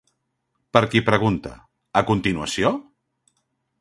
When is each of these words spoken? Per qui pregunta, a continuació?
Per 0.77 0.81
qui 0.93 1.03
pregunta, 1.09 1.51
a 2.01 2.03
continuació? 2.11 2.73